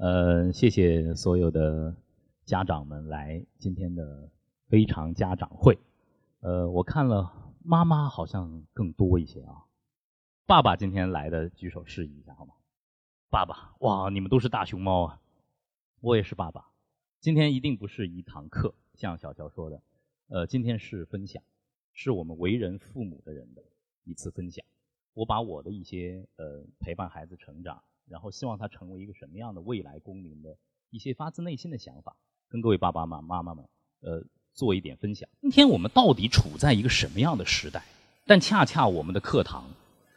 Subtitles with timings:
[0.00, 1.92] 呃，谢谢所有的
[2.44, 4.30] 家长们来今天的
[4.68, 5.76] 非常家长会。
[6.38, 9.64] 呃，我看了妈妈好像更多一些啊。
[10.46, 12.54] 爸爸今天来的举手示意一下好吗？
[13.28, 15.20] 爸爸，哇，你们都是大熊猫啊！
[15.98, 16.70] 我也是爸爸。
[17.18, 19.82] 今天一定不是一堂课，像小乔说的，
[20.28, 21.42] 呃，今天是分享，
[21.92, 23.64] 是我们为人父母的人的
[24.04, 24.64] 一次分享。
[25.14, 30.56] 我把我的一些呃陪伴孩子成长，然后希望他成为一个什么样的未来公民的
[30.90, 32.16] 一些发自内心的想法，
[32.48, 33.64] 跟各位爸爸妈妈妈们
[34.00, 35.28] 呃做一点分享。
[35.40, 37.82] 今天我们到底处在一个什么样的时代？
[38.26, 39.64] 但恰恰我们的课堂，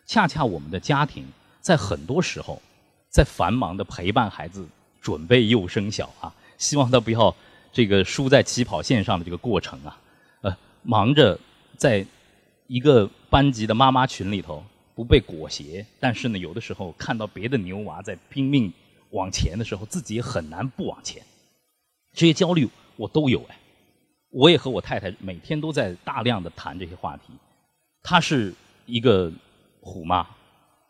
[0.05, 1.26] 恰恰我们的家庭，
[1.59, 2.62] 在很多时候，
[3.09, 4.68] 在繁忙的陪伴孩子
[4.99, 7.35] 准备幼升小啊，希望他不要
[7.71, 10.02] 这个输在起跑线上的这个过程啊，
[10.41, 11.40] 呃，忙着
[11.77, 12.05] 在
[12.68, 14.63] 一个班级的妈妈群里头。
[14.95, 18.72] 不被裹挟，但是呢，有的时候看到别的牛娃在拼命
[19.12, 21.23] 往前的时候，自己也很难不往前。
[22.13, 23.58] 这些焦虑我都有哎，
[24.30, 27.34] 我也和我太太每天都在大量的谈这些话题。
[28.04, 28.54] 她是
[28.85, 29.32] 一个
[29.80, 30.27] 虎妈，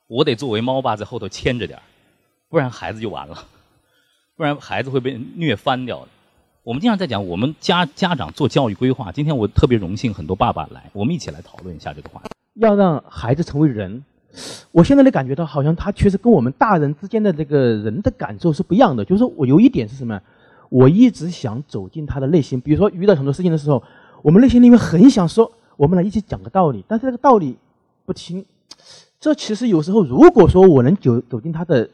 [0.08, 1.80] 我得作为猫爸在后头牵着点
[2.50, 3.47] 不然孩子就完了，
[4.36, 6.08] 不然孩子会被虐翻掉的。
[6.64, 9.12] 我们经常在讲，我们家家长做教育规划。
[9.12, 12.30] 今天我特别荣幸，很多爸爸来，我们一起来讨论一下这个话题。
[12.66, 14.04] 要让孩子成为人，
[14.72, 19.03] 我现在的感觉到好像他确实跟我们大人之间的这个人的感受是不一样的。
[19.03, 20.22] 就是我有一点是什么？
[20.70, 22.62] 我一直想走进他的内心。
[22.62, 23.84] 比如说遇到很多事情的时候，
[24.22, 27.58] 我们内心里面很想说，我们来一起讲个道理，但是这个道理
[28.06, 28.45] 不听。
[29.20, 31.90] 这其实有时候，如果说我能走走进他的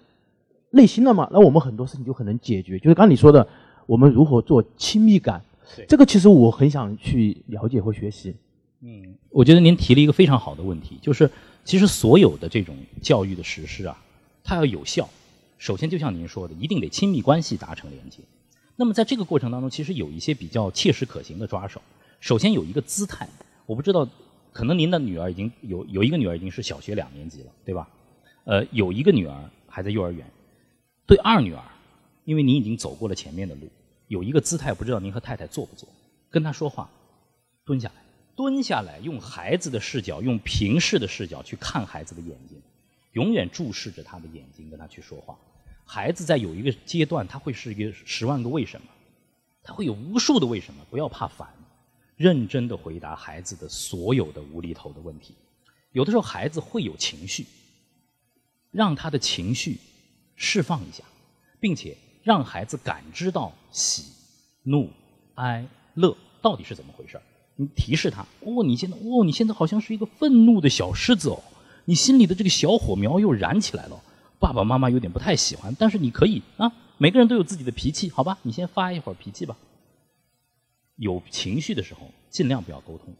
[0.69, 2.77] 内心了嘛，那我们很多事情就很能解决。
[2.77, 3.47] 就是刚你说的，
[3.85, 5.41] 我们如何做亲密感，
[5.87, 8.35] 这个其实我很想去了解和学习。
[8.81, 11.29] 嗯，我觉得您提了一个非常好的问题，就是
[11.65, 14.03] 其实所有的这种教育的实施啊，
[14.43, 15.09] 它要有效，
[15.57, 18.19] 首先就像您说的，一定得亲密关系达成连接。
[18.75, 21.81] 那么在这个过程当中，其实有一些比较切实可行的抓手。
[22.19, 23.27] 首先有一个姿态，
[23.65, 24.07] 我不知道，
[24.53, 27.89] 可能您的女儿已经有有一个女儿已经是小学两年级了，对吧？
[28.45, 30.25] 呃，有一个女儿还在幼儿园。
[31.07, 31.63] 对二女儿，
[32.25, 33.67] 因为您已经走过了前面的路，
[34.07, 35.89] 有一个姿态，不知道您和太太做不做？
[36.29, 36.89] 跟她说话，
[37.65, 38.06] 蹲下来。
[38.37, 42.61] 蹲下来，用孩子的视角，用平视的视角去看孩子的眼睛，
[43.13, 45.35] 永远注视着他的眼睛，跟他去说话。
[45.83, 48.87] 孩子在有一个阶段，他会是一个十万个为什么，
[49.63, 50.85] 他会有无数的为什么。
[50.91, 51.49] 不要怕烦，
[52.15, 55.33] 认真的回答孩子的所有的无厘头的问题。
[55.91, 57.47] 有的时候孩子会有情绪，
[58.69, 59.79] 让他的情绪
[60.35, 61.03] 释放一下，
[61.59, 64.11] 并且让孩子感知到喜、
[64.61, 64.91] 怒、
[65.35, 65.65] 哀、
[65.95, 67.23] 乐到底是怎么回事儿。
[67.57, 71.43] 你提示他，哦，你现在，哦，你现在好像是一个愤怒的小狮子哦，
[71.85, 74.01] 你心里的这个小火苗又燃起来了。
[74.39, 78.37] 爸爸妈妈有点不太喜欢，但是你可以啊，每个人都有自己的脾气，好吧？
[78.43, 79.57] 你先发一会儿脾气吧。
[80.95, 83.11] 有情绪的时候，尽量不要沟通；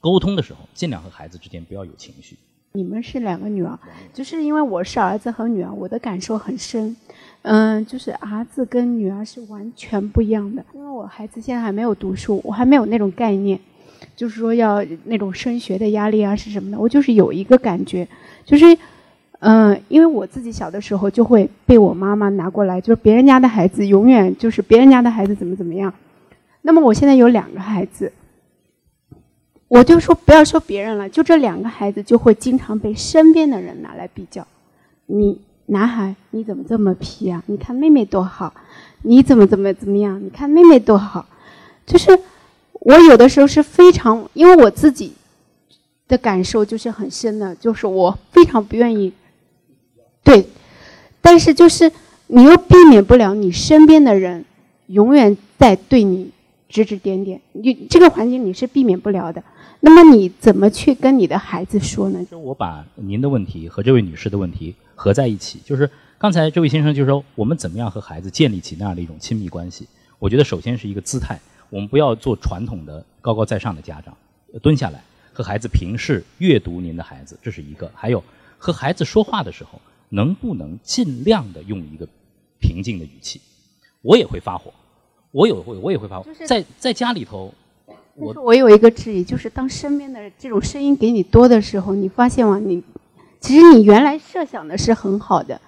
[0.00, 2.36] 沟通的时候，尽量和孩子之间不要有情绪。
[2.78, 3.76] 你们是两个女儿，
[4.14, 6.94] 就是因为我是儿子和女儿，我的感受很深。
[7.42, 10.64] 嗯，就是儿子跟女儿是完全不一样的。
[10.72, 13.58] 因为我孩子现在还没有读书，我还没有那种概念，
[14.14, 16.78] 就是说要那种升学的压力啊是什么的。
[16.78, 18.06] 我就是有一个感觉，
[18.44, 18.78] 就是，
[19.40, 25.92] 嗯，因为我自己小的时候就会被我妈妈拿过来，就是别人家的孩子永远就是别人家的孩子怎么怎么样。
[26.62, 28.12] 那么我现在有两个孩子。
[29.68, 34.46] 我就说不要说别人了，就这两个孩子就会经常被身边的人拿来比较。
[35.06, 37.42] 你男孩你怎么这么皮啊？
[37.46, 38.54] 你看妹妹多好，
[39.02, 40.18] 你怎么怎么怎么样？
[40.24, 41.26] 你看妹妹多好。
[41.86, 42.18] 就是
[42.72, 45.12] 我有的时候是非常，因为我自己
[46.06, 49.12] 的感受就是很深的，就是我非常不愿意。
[50.24, 50.46] 对，
[51.20, 51.90] 但是就是
[52.26, 54.44] 你又避免不了你身边的人
[54.86, 56.30] 永远在对你
[56.68, 59.42] 指指点点，你这个环境你是避免不了的。
[59.80, 62.24] 那么你怎么去跟你的孩子说呢？
[62.30, 69.88] 就我把您的问题和这位女士的问题合在一起，就是刚才这位先生就说我们怎么样和孩子建立起那样的一种亲密关系？
[70.18, 71.40] 我觉得首先是一个姿态，
[71.70, 74.16] 我们不要做传统的高高在上的家长，
[74.60, 75.02] 蹲下来
[75.32, 77.90] 和孩子平视阅读您的孩子，这是一个。
[77.94, 78.22] 还有
[78.58, 82.06] 和孩子说话的时候，能不能尽量的用一个
[82.60, 83.40] 平静的语气？
[84.02, 84.72] 我也会发火，
[85.32, 87.52] 我有会我也会发火，在在家里头。
[88.14, 92.58] 我我有一个质疑，就是当身边的这种声音给你多的时候，你发现吗？
[92.58, 92.82] 你
[93.40, 95.60] 其实你原来设想的是很好的，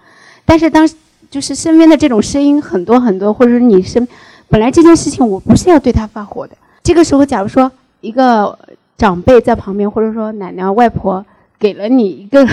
[0.45, 0.89] 但是当
[1.31, 4.09] 就是身边的这种声音很多很多，或者说你身
[4.49, 7.71] 本来这件事情我不是要对他发火的，这个时候假如说
[8.01, 8.59] 一个
[8.99, 11.25] 长辈在旁边，或者说奶奶外婆
[11.57, 12.45] 给了你一个，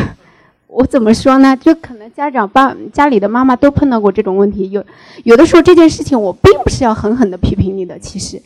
[0.67, 1.55] 我怎么说呢？
[1.55, 4.69] 就可能家长爸家里的妈妈都碰到过这种问题。
[4.69, 4.83] 有
[5.23, 8.41] 有的时候这件事情我并不是要狠狠的批评你的，其实，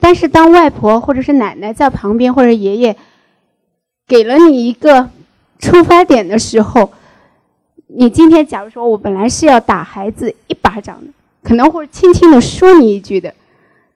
[0.00, 2.96] 但是当外婆或者是奶奶在旁边，或者爷爷
[4.06, 5.08] 给了你一个
[5.60, 6.90] 出发点的时候，
[7.86, 11.12] 你今天假如说我本来是要打孩子一巴掌的，
[11.44, 13.32] 可能会轻轻的说你一句的，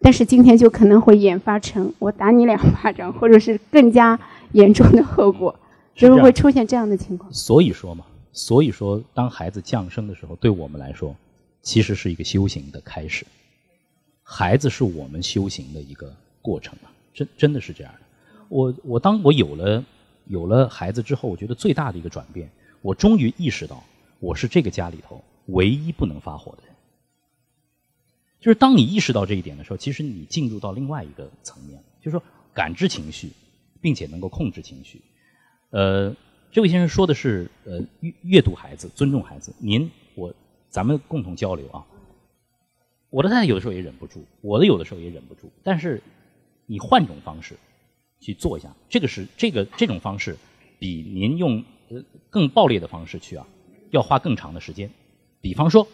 [0.00, 4.19] 但是今天就可能会演发成我打你两巴掌，或者是更加
[4.53, 5.56] 严重的后果。
[5.94, 7.32] 就是会出现这样的情况。
[7.32, 11.14] 所以说嘛，所以说，当孩子降生的时候，对我们来说，
[11.62, 13.25] 其实是一个修行的开始。
[14.23, 18.00] 孩子是我们修行的一个过程啊，真真的是这样的。
[18.49, 19.85] 我我当我有了
[20.26, 22.50] 有了孩子之后，我觉得最大的一个转变，
[22.82, 23.85] 我终于意识到，
[24.19, 26.75] 我是这个家里头唯一不能发火的人。
[28.40, 33.31] 就是当你意识到这一点的时候，其实你进入到另外一个层面，就是说感知情绪，
[33.81, 35.00] 并且能够控制情绪。
[35.75, 36.15] 呃，
[36.53, 39.53] 这位先生说的是呃阅阅读孩子，尊重孩子。
[39.59, 40.32] 您我
[40.71, 41.85] 咱们共同交流啊。
[43.11, 45.50] 我的太太有的时候也忍不住，我的有的时候也忍不住。
[45.65, 46.00] 但是
[46.67, 47.56] 你换种方式
[48.21, 50.37] 去做一下，这个是这个这种方式
[50.79, 52.00] 比您用呃
[52.31, 53.44] 更暴烈的方式去啊
[53.91, 54.88] 要花更长的时间。
[55.41, 55.88] 比方说，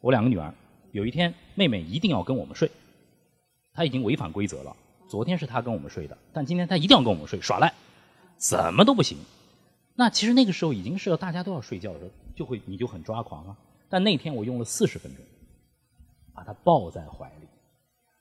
[0.00, 0.54] 我两个女儿
[0.92, 2.70] 有一天妹妹一定要跟我们睡，
[3.74, 4.74] 她已经违反规则了。
[5.10, 7.74] 昨天是她跟我们睡的，但今天她一定要跟我们睡，耍赖。
[8.46, 9.16] 怎么都不行，
[9.94, 13.56] 那其实那个时候已经是大家都要睡觉的时候，就会你就很抓狂啊。
[13.88, 15.24] 但那天我用了四十分钟，
[16.34, 17.46] 把他抱在怀里，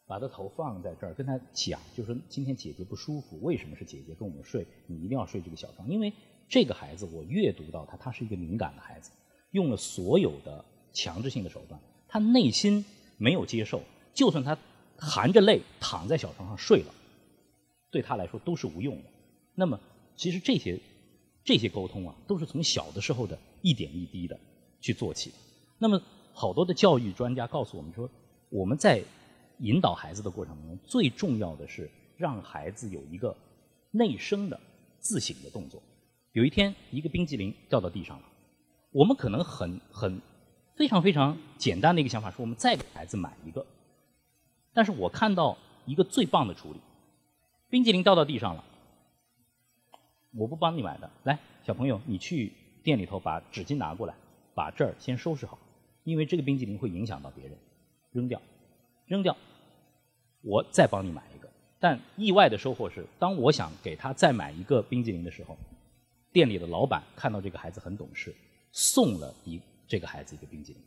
[0.08, 4.66] 把他头放在这儿，跟他讲，就说今天姐姐不舒服，为什么是姐姐跟我们睡？
[4.88, 6.14] 你一定要睡这个小床，因为
[6.48, 9.12] 这个孩子我阅读到他，他是一个敏感的孩子，
[9.52, 11.78] 用了所有的强制性的手段，
[12.08, 12.86] 他内心
[13.18, 13.82] 没有接受，
[14.14, 14.58] 就算他
[14.98, 16.94] 含着泪躺在小床上睡了，
[17.92, 19.10] 对他来说都是无用的。
[19.54, 19.78] 那么。
[20.16, 20.80] 其实这些
[21.44, 24.40] 这些沟通啊，都是从小的时候的一点一滴的
[24.80, 25.34] 去做起。
[25.78, 26.02] 那么，
[26.34, 28.10] 好多的教育专家告诉我们说，
[28.50, 29.04] 我们在
[29.60, 33.36] 引导孩子的过程当中，最重要的是让孩子有一个
[33.92, 34.60] 内生的
[35.00, 35.82] 自省的动作。
[36.32, 38.26] 有一天，一个冰激凌掉到地上了，
[38.92, 40.22] 我们可能很很
[40.76, 43.66] 非常非常简单的一个想法是，我们再给孩子买一个。
[44.74, 46.80] 但是我看到一个最棒的处理，
[47.70, 48.64] 冰激凌掉到地上了。
[50.36, 52.52] 我不帮你买的，来，小朋友，你去
[52.84, 54.16] 店里头把纸巾拿过来，
[54.56, 55.60] 把这儿先收拾好，
[56.04, 57.56] 因为这个冰激凌会影响到别人，
[58.12, 58.42] 扔掉，
[59.06, 59.38] 扔掉，
[60.42, 61.48] 我再帮你买一个。
[61.80, 65.56] 但意外的收获是，当我想给他再买一个冰激凌的时候，
[66.32, 68.34] 店里的老板看到这个孩子很懂事，
[68.72, 70.82] 送了一这个孩子一个冰激凌。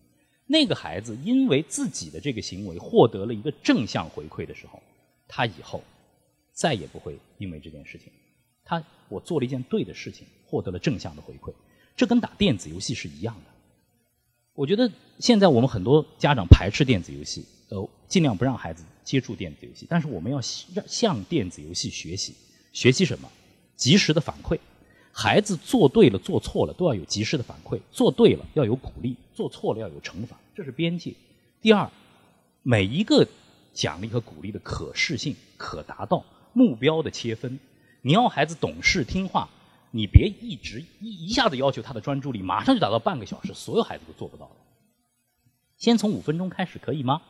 [0.49, 4.83] 那个孩子因为自己的这个行为获得了一个正向回馈的时候，
[5.29, 5.83] 他以后
[6.53, 8.13] 再也不会因为这件事情。
[8.67, 11.55] 他我做了一件对的事情，获得了正向的回馈，
[11.97, 13.51] 这跟打电子游戏是一样的。
[14.53, 19.87] 我觉得现在我们很多家长排斥电子游戏，呃，尽量不让孩子接触电子游戏。
[19.89, 22.35] 但是我们要向向电子游戏学习，
[22.73, 23.31] 学习什么？
[23.77, 24.59] 及时的反馈。
[25.12, 31.15] 孩子做对了、做错了都要有及时的反馈，做对了要有鼓励，做错了要有惩罚，这是边界。
[31.62, 31.91] 第二，
[32.62, 33.27] 每一个
[33.73, 37.59] 奖励和鼓励的可视性、可达到目标的切分。
[38.06, 39.49] 你要孩子懂事听话，
[39.91, 44.55] 你别一直一一下子要求他的专注力马上就达到半个小时，所有孩子都做不到的。
[45.76, 47.20] 先从五分钟开始可以吗？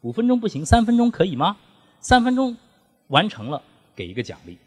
[0.00, 1.56] 五分钟不行，三分钟可以吗？
[2.00, 2.56] 三分钟
[3.06, 3.62] 完成了
[3.94, 4.58] 给一个奖励，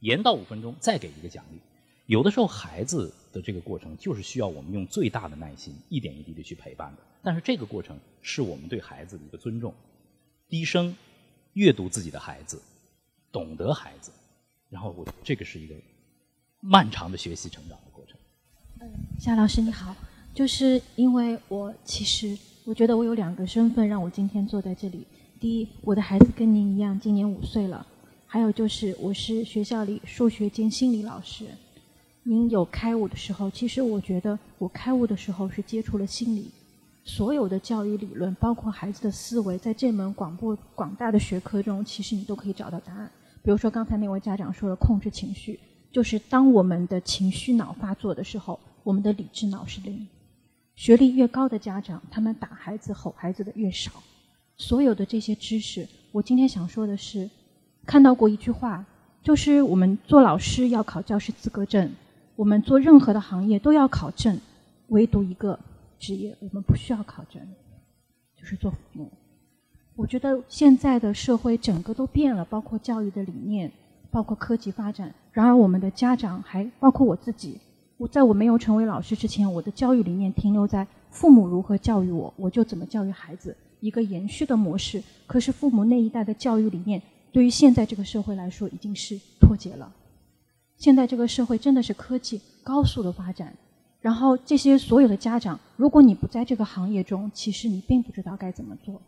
[0.00, 1.58] 延到五分钟再给一个奖励。
[2.04, 7.02] 有的时候孩子的这个过程就是需要我们用最大的耐心，一点一滴的去陪伴的。
[7.22, 9.72] 但是这个过程是我们对孩子的一个尊重，
[10.50, 10.94] 低声
[11.54, 12.60] 阅读自己的孩子，
[13.32, 14.12] 懂得孩子。
[14.70, 15.74] 然后我这个是一个
[16.60, 18.16] 漫长的学习成长的过程。
[18.80, 19.94] 嗯，夏老师你好，
[20.34, 25.06] 就是因为我其实我觉得我有两个身份让我今天坐在这里。
[25.40, 27.84] 第一，我的孩子跟您一样，今年五岁了；
[28.26, 31.46] 还有就是我是学校里数学兼心理老师。
[32.22, 36.50] 您有开悟的时候，其实我觉得我开悟的时候是接触了心理，
[37.04, 43.10] 所有的教育理论，包括孩子的思维，在这门广博广大的学科中，其实你都可以找到答案。
[43.44, 45.60] 比如说刚才那位家长说的控制情绪，
[45.92, 50.08] 就是当我们的情绪脑发作的时候，我们的理智脑是零。
[50.74, 53.92] 学历越高的家长，他们打孩子、吼孩子的越少。
[54.56, 57.28] 所有的这些知识，我今天想说的是，
[57.84, 58.82] 看到过一句话，
[59.22, 61.92] 就是我们做老师要考教师资格证，
[62.36, 64.40] 我们做任何的行业都要考证，
[64.88, 65.60] 唯独一个
[65.98, 67.42] 职业我们不需要考证，
[68.40, 69.12] 就是做父母。
[69.96, 73.70] 我觉得现在的社会整个都变了，包括教育的理念，
[74.10, 75.14] 包括科技发展。
[75.30, 77.60] 然而，我们的家长还包括我自己，
[77.96, 85.00] 我在我没有成为老师之前，我的教育理念停留在父母如何教育我，我就怎么教育孩子，一个延续的模式。
[85.28, 89.92] 可是父母那一代的教育理念，对于现在这个社会来说，已经是脱节了。
[90.76, 93.56] 现在这个社会真的是科技高速的发展，
[94.00, 99.00] 然后这些所有的家长，如果你不在这个行业中，其实你并不知道该怎么做。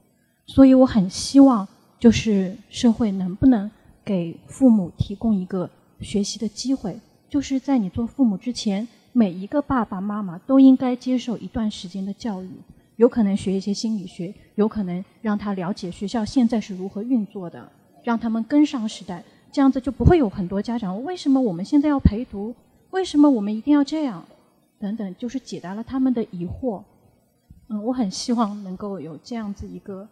[0.47, 1.67] 所以我很希望，
[1.99, 3.71] 就是社会能不能
[4.05, 5.69] 给父母提供一个
[6.00, 6.99] 学习的机会。
[7.29, 12.49] 就是在你做父母之前，每一个爸爸妈妈都应该接受一段时间的教育，
[12.95, 17.69] 有可能学一些心理学，有可能让他了解学校现在是如何运作的，
[18.05, 22.55] 让他们跟上时代，这样子就不会有很多家长为什么我们现在要陪读，
[22.91, 24.25] 为什么我们一定要这样，
[24.79, 26.81] 等等，就是解答了他们的疑惑。
[27.69, 30.09] 嗯，我很希望能够有这样子一个，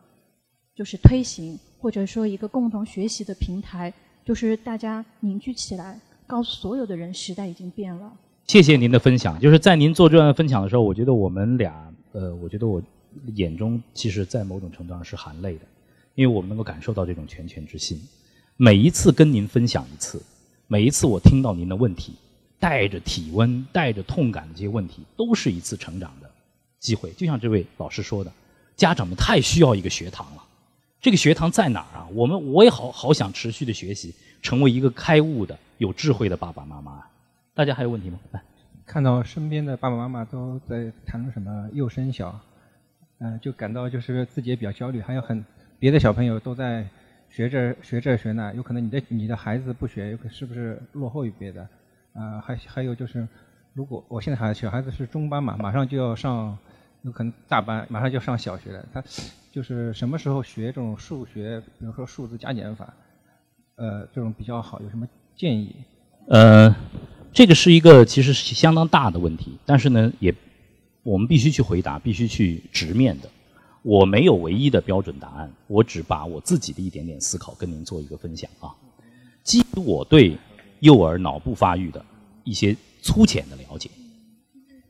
[0.75, 3.93] 就是推行或者说一个共同学习的平台，
[4.25, 6.01] 就是大家凝聚起来。
[6.27, 8.11] 告诉所有的人，时代已经变了。
[8.47, 9.39] 谢谢您的分享。
[9.39, 12.83] 就是在您做这段分享的时候，我觉得我们俩，呃，我觉得我
[13.35, 15.67] 眼中其实，在某种程度上是含泪的，
[16.15, 18.01] 因为我们能够感受到这种拳拳之心。
[18.57, 20.21] 每一次跟您分享一次，
[20.67, 22.15] 每一次我听到您的问题，
[22.59, 26.31] 带着体温、带着痛感的这些问题，都是一次成长的
[26.81, 27.13] 机会。
[27.13, 28.33] 就像这位老师说的，
[28.77, 30.43] 家长们太需要一个学堂了。
[31.05, 32.09] 这个学堂在哪儿啊？
[32.15, 35.55] 我们我也好好想持续的学习，成为一个开悟的。
[35.77, 37.05] 有智慧的爸爸妈妈，
[37.53, 38.19] 大家还有问题吗？
[38.31, 38.43] 来，
[38.87, 42.41] 看到身边的爸爸妈妈都在谈论什么幼升小，
[43.19, 45.03] 嗯，就感到就是自己也比较焦虑。
[45.03, 45.45] 还有很
[45.79, 46.87] 别的小朋友都在
[47.29, 51.69] 学这学这学那，有可能你的你的孩子不学，有可能是不是落后于别的？
[52.15, 53.29] 啊，还还有就是，
[53.75, 56.57] 如果我现在孩小孩子是中班嘛，马上就要上，
[57.03, 58.87] 有可能大班，马上就要上小学了。
[58.95, 59.05] 他
[59.55, 62.93] 就是什么时候学这种数学，比如说数字加减法，
[63.77, 64.81] 呃，这种比较好？
[64.81, 65.07] 有什么？
[65.37, 65.73] 建议，
[66.27, 66.75] 呃，
[67.33, 70.35] 这个是一个其实是相当大的问题，但是呢，也
[71.05, 73.31] 我们必须去回答，必须去直面的。
[73.83, 78.75] 我没有唯一的标准答案，我只把我自己的一点点思考跟您做一个分享啊。
[79.45, 80.37] 基于我对
[80.81, 82.05] 幼儿脑部发育的
[82.43, 83.89] 一些粗浅的了解，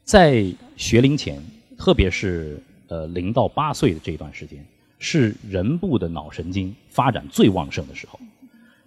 [0.04, 1.38] 在学龄前，
[1.76, 2.58] 特别是
[2.94, 4.64] 呃零到八岁的这段时间，
[5.00, 8.20] 是人部的脑神经发展最旺盛的时候。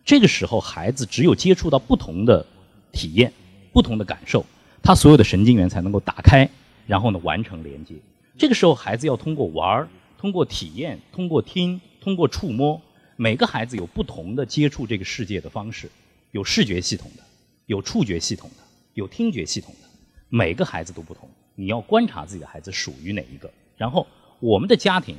[0.06, 2.46] 这个时候，孩子只有接触到不同的
[2.94, 3.34] 体验、
[3.74, 4.46] 不同的感受，
[4.82, 6.50] 他所有的神经元才能够打开，
[6.86, 7.96] 然后呢完成连接。
[8.38, 12.82] 这个时候，孩子要通过玩儿、通过体验、通过听、通过触摸，
[13.18, 15.92] 每个孩子有不同的接触这个世界的方式，
[16.32, 17.24] 有视觉系统的，
[17.66, 19.90] 有触觉系统的，有听觉系统的，
[20.30, 21.30] 每个孩子都不同。
[21.60, 24.06] 你要观察自己的孩子属于哪一个，然后
[24.40, 25.16] 我们的家庭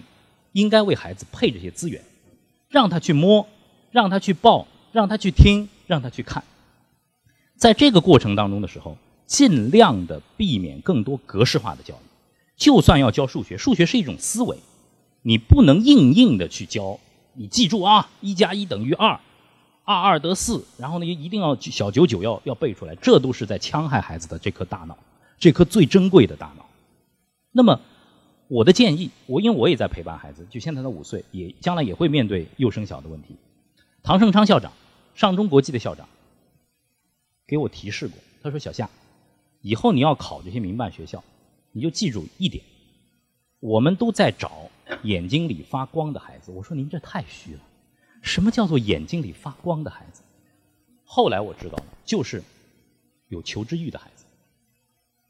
[0.52, 2.04] 应该为孩子配这些资源，
[2.68, 3.46] 让他去摸，
[3.90, 4.66] 让他去抱。
[4.90, 6.42] 让他去听，让他去看，
[7.56, 8.96] 在这个过程当中的时候，
[9.26, 11.98] 尽量的避免更多格式化的教育。
[12.56, 14.56] 就算要教数学，数学是一种思维，
[15.20, 16.98] 你不能硬硬的去教。
[17.34, 19.20] 你记住啊，一加一等于二，
[19.84, 24.96] 二二得四，然后呢，一定要小九九要要背出来，这都是在戕害孩子的这颗大脑，
[25.38, 26.64] 这颗最珍贵的大脑。
[27.52, 27.78] 那么，
[28.48, 33.36] 我的建议，我因为我也在陪伴孩子，就现在他五岁，也将来也会面对幼升小的问题。
[34.02, 34.72] 唐盛昌校长，
[35.14, 36.08] 上中国际的校长，
[37.46, 38.16] 给我提示过。
[38.42, 38.88] 他说：“小夏，
[39.60, 41.22] 以后你要考这些民办学校，
[41.72, 42.64] 你就记住一点，
[43.60, 44.70] 我们都在找
[45.02, 47.60] 眼睛里发光的孩子。”我说：“您这太虚了，
[48.22, 50.22] 什么叫做眼睛里发光的孩子？”
[51.04, 52.42] 后来我知道了，就是
[53.28, 54.24] 有求知欲的孩子，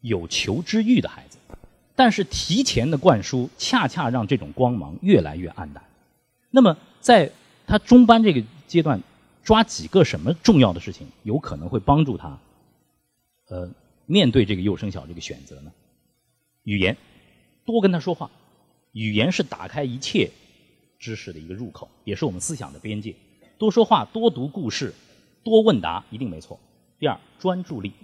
[0.02, 1.38] 有求知欲的孩子，
[1.98, 5.82] 但是提前的灌输，恰恰让这种光芒越来越暗淡。
[6.48, 7.32] 那么在
[7.66, 8.40] 他中班这个。
[8.68, 9.02] 阶段
[9.42, 12.38] 抓几个什么重要的事情，有可能会帮助他，
[13.48, 13.70] 呃，
[14.04, 15.72] 面对这个幼升小这个选择呢？
[16.64, 16.94] 语言，
[17.64, 18.30] 多跟他说话，
[18.92, 20.30] 语言是打开一切
[20.98, 23.16] 知识的一个入口，也是我们思想的边界。
[23.56, 24.92] 多说话，多读故事，
[25.42, 26.60] 多问答，一定没错。
[26.98, 27.94] 第二，专注力，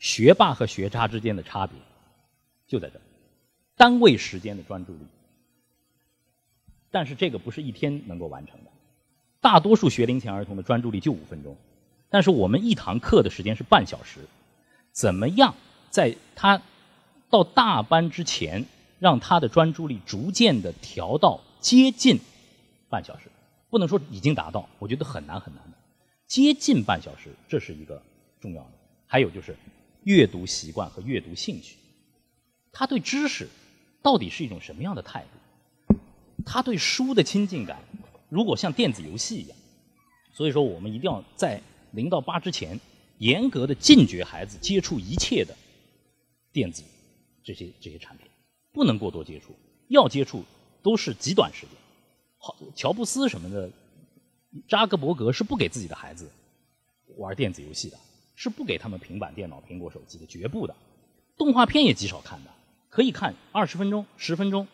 [0.00, 1.78] 学霸和学渣之间的差别
[2.70, 3.02] 就在这儿，
[3.76, 5.00] 单位时间的专注力。
[6.92, 8.70] 但是这个不是一天能够完成的。
[9.40, 11.56] 大多数学龄前儿童的专注力就五分钟，
[12.08, 14.20] 但是我们一堂课的时间是半小时，
[14.92, 15.56] 怎么样
[15.90, 16.62] 在他
[17.28, 18.64] 到大班之前，
[19.00, 22.20] 让他的专注力逐渐的调到接近
[22.88, 23.24] 半小时？
[23.68, 25.76] 不能说已经达到，我觉得很难很难的，
[26.28, 28.00] 接近半小时，这是一个
[28.40, 28.70] 重要的。
[29.06, 29.56] 还有就是
[30.04, 31.76] 阅读习惯和阅读兴趣，
[32.72, 33.48] 他对知识
[34.02, 35.96] 到底是一种什么样的态度？
[36.46, 37.82] 他对书的亲近感？
[38.28, 39.56] 如果像电子游戏一样，
[40.32, 41.60] 所以说我们一定要在
[41.92, 42.80] 零到八之前，
[43.18, 45.54] 严格的禁绝孩子接触一切的
[46.52, 46.82] 电子
[47.42, 48.26] 这些这些产品，
[48.72, 49.54] 不能过多接触，
[49.88, 50.44] 要接触
[50.82, 51.70] 都是极短时间。
[52.38, 53.70] 好，乔布斯什么的，
[54.68, 56.30] 扎克伯格是不给自己的孩子
[57.18, 57.98] 玩电子游戏的，
[58.34, 60.74] 是不给他们平板电脑、苹果手机的，绝不的。
[61.36, 62.50] 动画片也极少看的，
[62.90, 64.66] 可以看二十分钟、十分钟，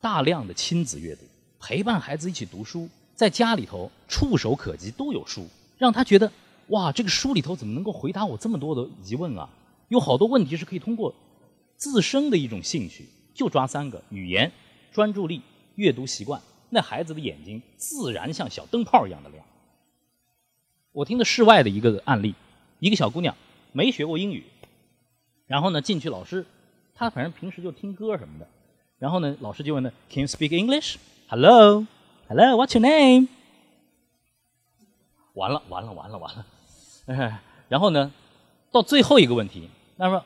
[0.00, 1.22] 大量的亲子阅读，
[1.58, 5.48] 陪伴孩子一起读书，在家里头触手可及都有书，
[5.78, 6.30] 让他觉得
[6.68, 9.48] 哇，这个书里头怎么能够回答我这么多的疑问啊？
[9.88, 11.14] 有好多问题是可以通过
[11.76, 14.52] 自身的一种兴趣，就抓三个：语言、
[14.92, 15.40] 专注力、
[15.76, 16.40] 阅读习惯。
[16.68, 19.42] 那孩子的眼睛自然像小灯泡一样的亮。
[20.92, 22.34] 我听的室外的一个案例，
[22.78, 23.34] 一个小姑娘
[23.72, 24.44] 没学过英语。
[25.46, 26.46] 然后呢，进去老师，
[27.02, 28.46] 他反正平时就听歌什么的。
[29.00, 30.98] 然后呢，老师就问他：“Can you speak English?
[31.26, 31.84] Hello,
[32.28, 33.26] Hello, What's your name？”
[35.34, 37.40] 完了，完了，完了，完了。
[37.68, 38.12] 然后呢，
[38.70, 39.68] 到最后一个问题，
[39.98, 40.24] 他说：“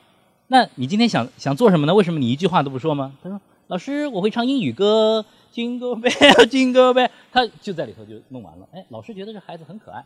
[0.49, 1.95] 那你今天想想做什么呢？
[1.95, 6.11] 为什么你一句话都不说吗？”他说：“老师，我会唱英语歌金戈呗，
[6.47, 8.69] 金戈呗。”他就在里头就弄完了。
[8.71, 10.05] 哎，老师觉得这孩子很可爱，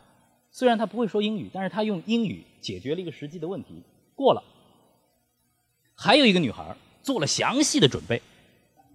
[0.50, 3.82] 虽然他不会说英语，但是他用英语解决了一个实际的问题，
[4.14, 4.42] 过了。
[6.04, 8.20] 还有一个女孩做了详细的准备，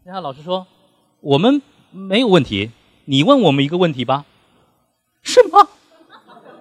[0.03, 0.67] 然后老师说
[1.21, 1.61] ：“我们
[1.91, 2.71] 没有问题，
[3.05, 4.25] 你问我们一个问题吧。”
[5.23, 5.69] 什么？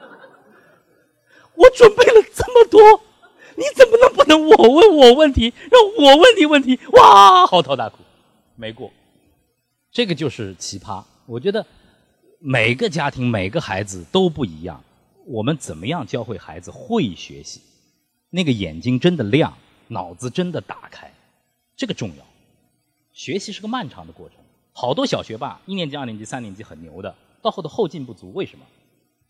[1.57, 3.03] 我准备了这么多，
[3.57, 6.79] 你怎么能不能我问我问题，让我问你问题？
[6.93, 7.99] 哇，嚎啕大哭，
[8.55, 8.93] 没过。
[9.91, 11.03] 这个就是奇葩。
[11.27, 11.67] 我觉得
[12.39, 14.81] 每个家庭、每个孩子都不一样。
[15.27, 17.61] 我们怎么样教会孩子会学习？
[18.31, 19.59] 那个眼睛真的亮。
[19.89, 21.11] 脑子真的打开，
[21.77, 22.25] 这个重要。
[23.13, 24.39] 学习是个漫长的过程，
[24.73, 28.65] 好多小学霸一年级、二年级、三年级很牛的，到后头后劲不足，为什么？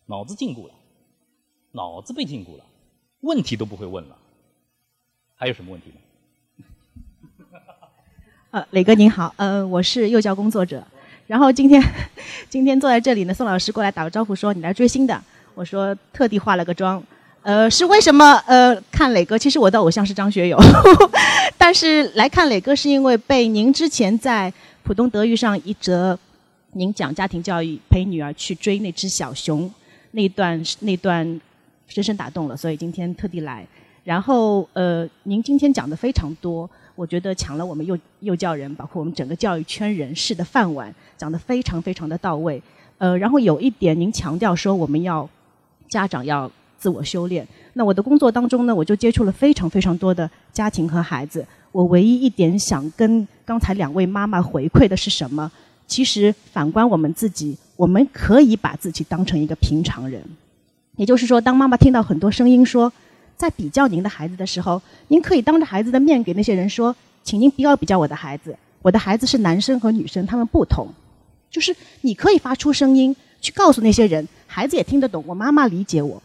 [0.07, 0.75] 脑子禁锢了，
[1.73, 2.65] 脑子被禁锢了，
[3.21, 4.17] 问题都不会问了。
[5.35, 5.97] 还有什么问题吗？
[8.53, 10.83] 呃，磊哥您好，呃，我是幼教工作者，
[11.27, 11.83] 然后今天
[12.49, 15.23] 今天坐在这里呢，宋老师过来打个招呼说你来追星的，
[15.55, 17.03] 我说特地化了个妆。
[17.47, 18.33] 呃，是为什么？
[18.45, 20.59] 呃，看磊哥，其实我的偶像是张学友，
[21.57, 26.19] 但是来看磊哥是因为被您之前在浦东德育上一则
[26.73, 29.73] 您讲家庭教育陪女儿去追那只小熊
[30.11, 31.41] 那段那段
[31.87, 33.65] 深深打动了，所以今天特地来。
[34.03, 42.61] 然后呃，您今天讲的非常多，我觉得抢了我们幼幼教人，包括我们整个教育圈人士的饭碗，讲的非常非常的到位。
[42.99, 45.31] 呃，然后有一点您强调说我们要
[45.89, 46.51] 家长要。
[46.79, 47.47] 自我修炼。
[47.75, 51.47] 那我的工作当中呢，我就接触了非常非常多的家庭和孩子。
[51.73, 55.51] 我唯一一点想跟刚才两位妈妈回馈的是什么？
[55.87, 60.23] 其实反观我们自己，我们可以把自己当成一个平常人。
[60.97, 62.91] 也就是说，当妈妈听到很多声音说
[63.37, 70.89] 在比较您的孩子的时候，您可以当着孩子的面给那些人说：“请您不要比较我的孩子，我的孩子是男生和女生，他们不同。”
[71.51, 76.23] 就是你可以发出声音去告诉那些人，孩子也听得懂，我妈妈理解我。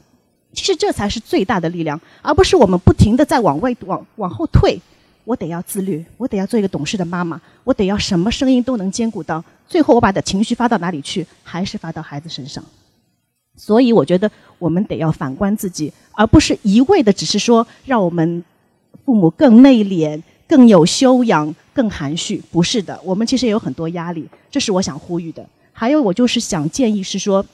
[0.54, 4.80] 其实这才是最大的力量，而不是我们不停的在往外往往后退。
[5.24, 9.44] 我得要自律，我得要做一个懂事的妈妈，我得要什么声音都能兼顾到。
[9.68, 11.26] 最后我把的情绪发到哪里去？
[11.44, 12.64] 还是发到孩子身上。
[13.56, 18.44] 所以我觉得我们得要反观自己，而不是一味的只是说让我们
[19.06, 22.42] 父母更内敛、更有修养、更含蓄。
[22.52, 25.48] 不是的，我们其实也有很多压力，这是我想呼吁的。
[25.72, 27.46] 还有，我就是想建议是说，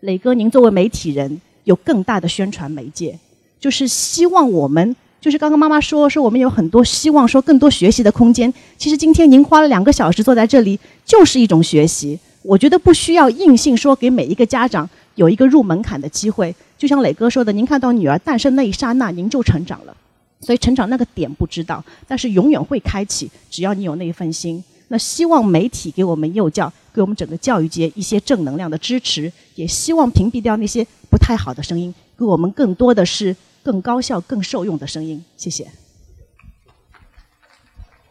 [0.00, 1.40] 磊哥，您作为媒体人。
[1.64, 3.18] 有更大的宣传媒介，
[3.58, 8.52] 就是希望我们，就是刚刚妈妈说说我们有很多希望，说更多学习的空间。
[8.78, 12.18] 其实今天您花了两个小时坐在这里，就是一种学习。
[12.42, 16.54] 我觉得不需要硬性说给每一个家长有一个入门槛的机会。
[16.76, 19.96] 就像磊哥说的，您看到女儿诞生那一刹那，您就成长了。
[20.40, 24.62] 所以成长那个点不知道，但是永远会开启，只要你有那一份心。
[24.88, 35.22] 那希望媒体给我们幼教，给我们整个教育界一些正能量的支持，也希望屏蔽掉那些不太好的声音，给我们更多的是更高效、更受用的声音。
[35.36, 35.64] 谢谢。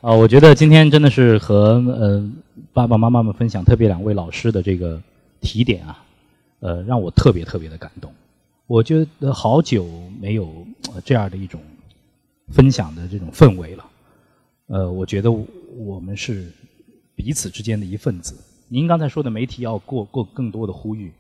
[0.02, 2.30] 啊，我觉得今天真的是和呃
[2.74, 5.02] 爸爸妈妈们分享，特别两位老师的这个
[5.40, 6.04] 提点啊，
[6.60, 8.14] 呃，让我特别特别的感动。
[8.68, 9.88] 我觉得好久
[10.20, 10.68] 没有
[11.06, 11.62] 这样的一种
[12.50, 13.86] 分享的这种氛围了。
[14.68, 16.52] 呃，我觉得我们是。
[17.16, 18.34] 彼此之间的一份子。
[18.74, 21.14] 您刚才说的媒体要过过更多的呼吁，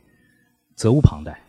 [0.76, 1.40] 责无旁贷，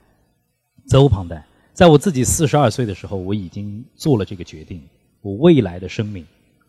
[0.87, 1.43] 责无旁贷。
[1.73, 4.83] 在我自己四十二岁的时候，我已经做了这个决定，
[5.23, 6.23] 我未来的生命，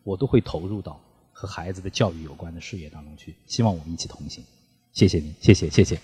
[0.05, 0.97] 我都会投入到
[1.33, 3.35] 和孩子的教育有关的事业当中去。
[3.45, 4.41] 希望我们一起同行。
[4.93, 5.99] 谢谢您，谢谢，谢谢。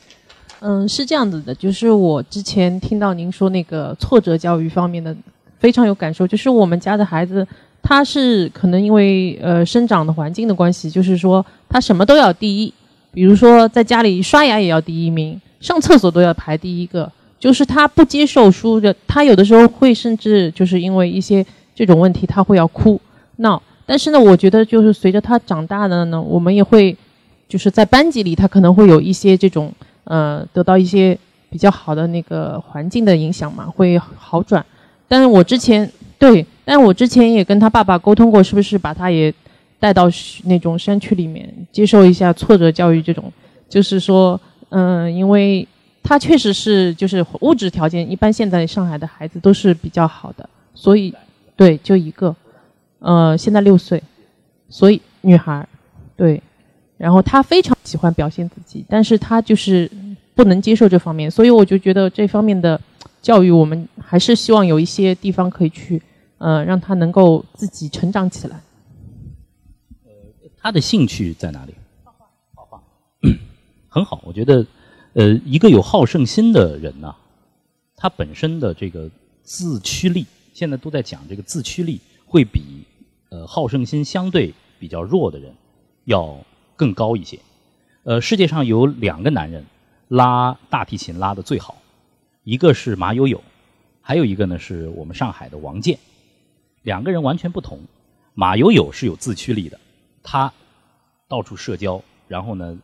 [0.60, 5.16] 嗯，是这样子的，就是我之前听到您说那个挫折教育方面的，
[5.58, 6.28] 非常有感受。
[6.28, 7.48] 就是我们家的孩子，
[7.82, 12.74] 他是可能因为呃生长的环境的关系，就是说他什么都要第一，
[13.14, 17.12] 比如说在家里刷牙也要第一名，上厕所都要排第一个。
[17.40, 23.00] 就是他不接受输的，他有的时候会甚至就是因为一些这种问题，他会要哭
[23.38, 23.62] 闹。
[23.86, 26.96] 但是呢，我觉得就是随着他长大的呢，我们也会
[27.50, 29.72] 就是在班级里，他可能会有一些这种。
[30.04, 31.18] 呃，得到一些
[31.52, 34.66] 比较好的那个环境的影响嘛，会好转。
[35.08, 39.32] 但是我之前对，但是我之前也跟他爸爸沟通过，是不是把他也
[39.82, 40.08] 带到
[40.44, 43.02] 那种山区里面接受一下挫折教育？
[43.02, 43.34] 这种
[43.68, 44.40] 就是说，
[44.70, 45.68] 嗯，因为
[46.04, 51.12] 他确实是就是物质条件一般，现在上海的孩子都是比较好的，所以
[51.56, 52.36] 对，就一个，
[53.00, 54.02] 呃，现在六岁，
[54.70, 55.68] 所以女孩，
[56.16, 56.42] 对。
[56.98, 59.90] 然后他非常喜欢表现自己，但是他就是
[60.36, 62.80] 不能接受这方面，所以我就觉得这方面的
[63.24, 66.00] 教育，我们还是希望有一些地方可以去，
[66.38, 68.56] 呃，让他能够自己成长起来。
[70.62, 71.74] 他的兴趣在哪里？
[72.04, 72.84] 画画，画画，
[73.90, 74.22] 很好。
[74.24, 74.66] 我觉得，
[75.14, 77.16] 呃，一个有好胜心的人呢，
[77.96, 79.10] 他本身的这个
[79.44, 82.84] 自驱力，现在都在讲这个自驱力，会比
[83.30, 85.54] 呃好胜心相对比较弱的人
[86.06, 86.38] 要。
[86.78, 87.40] 更高一些，
[88.02, 89.64] 呃，世界上有两个男人
[90.08, 91.78] 拉大提琴拉的最好，
[92.44, 93.40] 一个是马友友，
[94.02, 96.00] 还有一个呢是我们上海的王健，
[96.82, 97.80] 两个人完全不同。
[98.34, 99.80] 马友友是有自驱力的，
[100.24, 100.54] 他
[101.28, 102.78] 到处社交，然后呢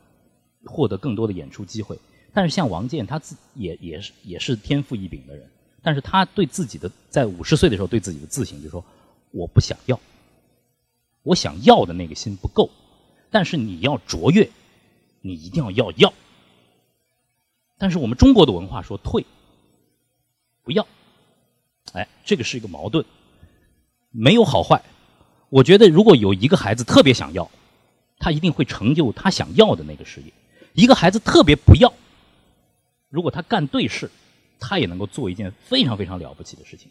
[0.65, 1.99] 获得更多的演出机会。
[2.33, 5.49] 但是像王健，他自也也是也是天赋异禀的人，
[5.81, 8.83] 但是他对自己的在五十岁的时候对自己的自省就说
[9.31, 9.99] 我不想要，
[11.23, 12.69] 我想要的那个心不够。
[13.29, 14.49] 但是你要卓越，
[15.21, 16.13] 你一定要要要。
[17.77, 19.25] 但是我们中国的文化说退，
[20.63, 20.87] 不要，
[21.93, 23.05] 哎，这个是一个矛盾，
[24.11, 24.81] 没有好坏。
[25.49, 27.49] 我觉得如果有一个孩子特别想要，
[28.19, 30.31] 他一定会成就他想要的那个事业；
[30.73, 31.93] 一个孩子特别不要，
[33.09, 34.09] 如果他干对事，
[34.59, 36.89] 他也能够做一件非常非常了不起的事情。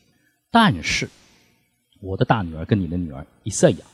[0.51, 1.09] 但是，
[2.01, 3.85] 我的大女儿跟你的女儿伊赛亚，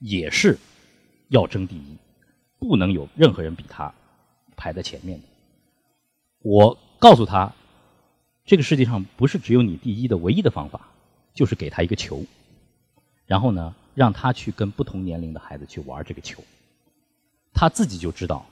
[0.00, 0.58] 也是。
[1.28, 1.96] 要争第一，
[2.58, 3.94] 不能有任何人比他
[4.56, 5.24] 排在前面的。
[6.40, 7.54] 我告诉他，
[8.44, 10.88] 这个世界上不是只有你第一的唯一的方法，
[11.32, 12.24] 就是给他一个球，
[13.30, 16.42] 然后呢，让他去跟不同年龄的孩子去玩这个球，
[17.54, 18.44] 他自己就知道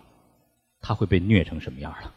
[0.81, 2.15] 他会被虐成什么样了。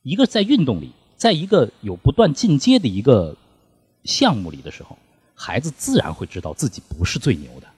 [0.00, 3.36] 一个在运动里，在一个有不断进阶的一个
[4.04, 4.96] 项目里的时候，
[5.34, 7.68] 孩子自然会知道自己不是最牛的。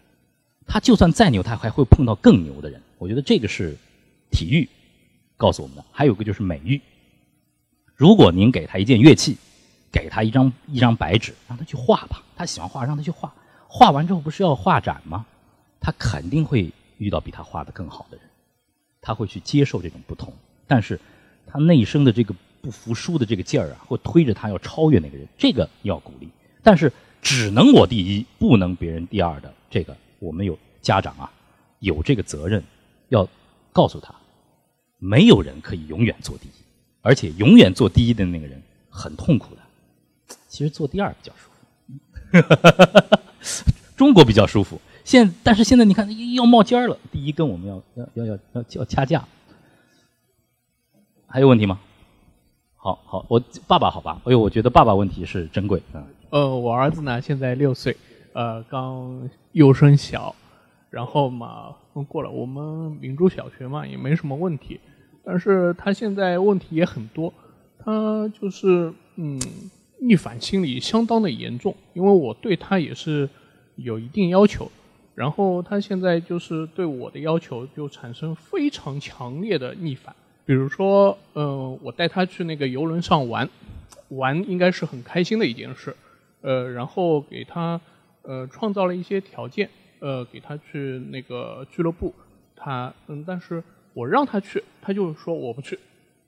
[0.68, 2.80] 他就算再牛，他还会碰到更牛的人。
[2.98, 3.76] 我觉得这个是
[4.30, 4.68] 体育
[5.36, 5.84] 告诉我们的。
[5.90, 6.80] 还有个就是美育。
[7.96, 9.36] 如果您给他一件乐器，
[9.94, 12.20] 给他一张一张白纸，让他去画吧。
[12.34, 13.32] 他喜欢画，让他去画。
[13.68, 15.24] 画完之后不是要画展吗？
[15.80, 18.26] 他肯定会遇到比他画的更好的人。
[19.00, 20.32] 他会去接受这种不同，
[20.66, 20.98] 但是
[21.46, 25.28] 他内生的这个不服输的这个劲儿啊，会推着他要超越那个人。
[25.38, 26.28] 这个要鼓励。
[26.62, 29.96] 但是只能我第一，不能别人第二的这个。
[30.18, 31.30] 我们有家长啊，
[31.80, 32.64] 有这个责任，
[33.10, 33.28] 要
[33.72, 34.14] 告诉他，
[34.98, 36.52] 没有人可以永远做第一，
[37.02, 39.60] 而且永远做第一的那个人很痛苦的。
[40.54, 43.16] 其实做第二比较舒服，
[43.96, 44.80] 中国比较舒服。
[45.02, 49.24] 现但是现在你看要冒尖儿了，第一跟我们要要要要要要掐架。
[51.26, 51.80] 还有问题吗？
[52.76, 54.20] 好好，我爸爸好吧？
[54.26, 56.06] 哎呦，我觉得爸爸问题是珍贵啊。
[56.30, 57.96] 呃，我儿子呢现在六岁。
[58.32, 60.36] 呃，刚幼升小，
[60.88, 61.74] 然后嘛，
[62.06, 64.78] 过了我们明珠小学嘛，也没什么问题。
[65.24, 67.34] 但是他现在问题也很多，
[67.84, 69.40] 他就是嗯，
[70.06, 71.74] 逆反心理相当的严重。
[71.92, 73.28] 因为我对他也是
[73.76, 74.70] 有一定要求，
[75.14, 80.14] 然后他现在就是对我的要求就产生非常强烈的逆反。
[80.44, 83.48] 比如说，嗯，我带他去那个游轮上玩，
[84.08, 85.96] 玩应该是很开心的一件事，
[86.42, 87.80] 呃，然后给他。
[88.26, 92.10] 呃，创造了一些条件，呃，给他去那个俱乐部，
[92.56, 93.62] 他嗯，但是
[93.92, 95.78] 我让他去，他就说我不去，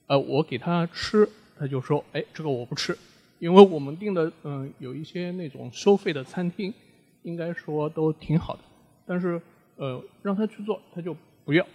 [0.06, 1.26] 呃，我给他吃，
[1.58, 2.94] 他就说，哎，这个我不吃，
[3.38, 6.72] 因为我们订的嗯有一些那种收费的餐厅，
[7.22, 8.62] 应该说都挺好的，
[9.06, 9.40] 但是
[9.76, 11.66] 呃让他去做，他就不要，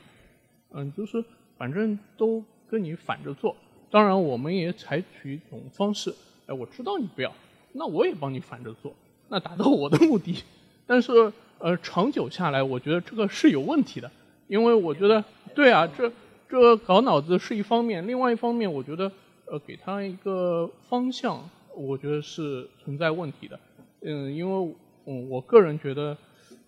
[0.72, 1.24] 嗯，就是
[1.58, 3.56] 反正都跟你反着做，
[3.90, 6.14] 当然我们也采取一种方式，
[6.48, 7.34] 哎，我知道你不要，
[7.74, 8.94] 那我也帮你反着做。
[9.30, 10.44] 那达到我的目的，
[10.86, 14.12] 但是呃，长久下来，我觉得这个是有问题的，
[14.48, 16.12] 因为我觉得，对啊，这
[16.50, 19.10] 这搞脑子是一方面，另外一方面，我觉得
[19.52, 21.44] 呃给他一个方向，
[21.76, 23.60] 我觉得是存在问题的。
[24.02, 26.18] 嗯，因为嗯我个人觉得，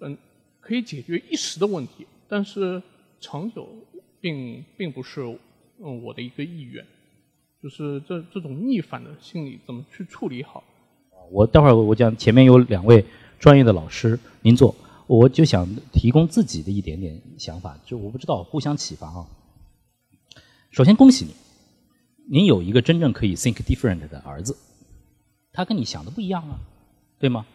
[0.02, 0.18] 嗯
[0.60, 2.84] 可以解决一时的问题，但是
[3.22, 3.70] 长久
[4.20, 5.22] 并并不是
[5.82, 6.86] 嗯我的一个意愿。
[7.62, 10.62] 就是这这种逆反的心理怎么去处理好？
[11.32, 13.06] 我待会儿我讲前面有两位
[13.40, 14.76] 专业的老师，您坐，
[15.08, 19.26] 我就想提供自己的一点点想法，就我不知道互相启发啊。
[20.72, 21.32] 首先恭喜你，
[22.26, 24.58] 您有一个真正可以 think different 的儿子，
[25.52, 26.60] 他跟你想的不一样啊，
[27.20, 27.46] 对吗？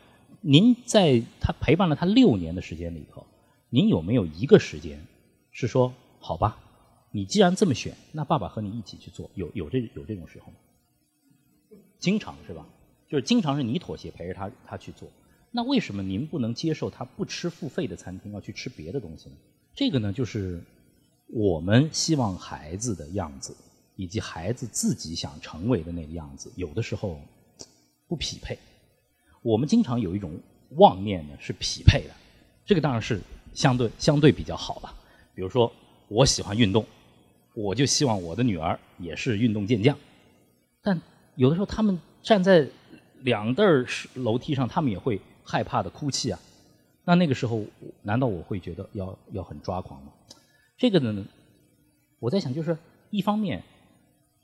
[0.40, 3.26] 您在他陪伴了他六年的时间里头，
[3.70, 5.04] 您有没有一个时间
[5.50, 6.58] 是说好吧？
[7.10, 10.58] 你既然这么选，那爸爸和你一起去做，有有这有这种时候吗？
[11.98, 12.66] 经常是吧？
[13.08, 15.08] 就是经常是你妥协陪着他他去做，
[15.50, 19.36] 那为什么您不能接受他不吃付费的餐厅，要去吃别的东西呢？
[19.74, 20.62] 这个呢，就是
[21.26, 23.56] 我们希望孩子的样子，
[23.98, 27.20] 以及孩子自己想成为的那个样子，有的时候
[28.06, 28.56] 不匹配。
[29.42, 30.30] 我们经常有一种
[30.76, 32.14] 妄念呢，是匹配的，
[32.64, 33.20] 这个当然是
[33.52, 34.94] 相对相对比较好了。
[35.34, 35.72] 比如说，
[36.06, 36.86] 我喜欢运动。
[37.54, 39.98] 我就希望我的女儿也是运动健将，
[40.80, 41.00] 但
[41.34, 42.68] 有的时候他们站在
[43.22, 43.84] 两对儿
[44.14, 46.38] 楼梯上，他们也会害怕的哭泣啊。
[47.04, 47.64] 那那个时候，
[48.02, 50.12] 难道我会觉得要要很抓狂吗？
[50.76, 51.26] 这个呢，
[52.20, 52.78] 我在想，就是
[53.10, 53.60] 一方面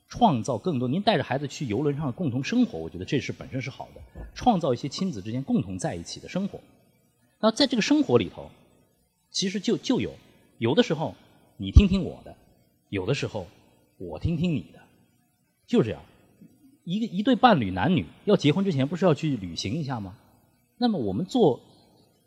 [0.08, 4.00] 创造更多，您带着孩子去游轮上共同生活，我觉得这是本身是好的，
[4.34, 6.60] 创造一些亲子之间共同在一起的生活。
[7.40, 8.50] 那在这个生活里头，
[9.30, 10.12] 其实就就有
[10.58, 11.14] 有的时候
[11.56, 12.36] 你听听我的。
[12.90, 13.48] 有的时候，
[13.98, 14.78] 我听听你的，
[15.66, 16.00] 就是这样。
[16.84, 20.16] 一个一对伴侣男女要结婚之前，不是要去旅行一下吗？
[20.76, 21.60] 那么我们做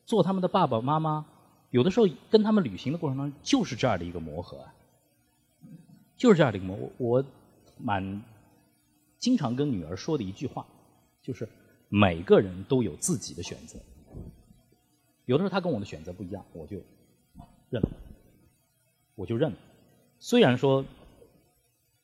[0.05, 1.25] 做他们的爸爸妈妈，
[1.69, 4.65] 有的时候跟他们旅行的过程当中，就是这样的一个磨合，
[6.17, 6.77] 就是这样的一个磨。
[6.97, 7.23] 我
[7.79, 8.21] 蛮
[9.17, 10.65] 经常跟女儿说的一句话，
[11.21, 11.47] 就是
[11.89, 13.79] 每个人都有自己的选择。
[15.25, 16.77] 有的时候他跟我的选择不一样，我就
[17.69, 17.89] 认了，
[19.15, 19.57] 我就认了。
[20.19, 20.85] 虽然说，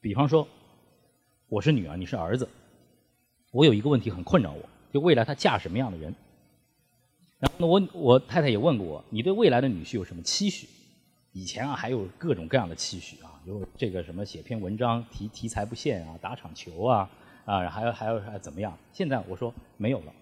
[0.02, 0.48] 比方说，
[1.48, 2.48] 我是女儿，你是儿子，
[3.52, 6.14] 我有一个问题很困扰我，就未来她嫁什么样的人。
[7.40, 10.68] 然后呢，我我太太也问过我，你对未来的女婿有什么期许？
[11.32, 17.10] 以前啊，还有各种各样的期许啊，有这个什么写篇文章题题材不限啊，打场球啊
[17.46, 18.78] 啊，还有还有还怎么样？
[18.92, 20.14] 现在我说没有了，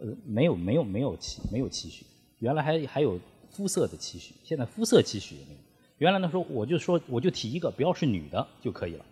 [0.00, 2.06] 呃，没有没有没有期没有期许，
[2.38, 3.18] 原来还还有
[3.50, 5.58] 肤色的期许，现在肤色期许也没有。
[5.98, 9.04] 原来呢说我就说我就提一个，不要是女的就可以了。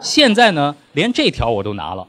[0.00, 2.08] 现在呢，连这条我都拿了。